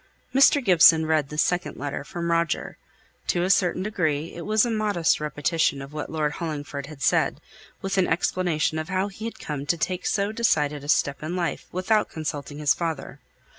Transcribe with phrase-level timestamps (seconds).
[0.33, 0.65] Mr.
[0.65, 2.79] Gibson read the second letter, from Roger.
[3.27, 7.39] To a certain degree it was a modest repetition of what Lord Hollingford had said,
[7.83, 11.35] with an explanation of how he had come to take so decided a step in
[11.35, 13.19] life without consulting his father.